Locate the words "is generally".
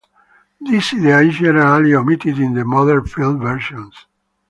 1.19-1.93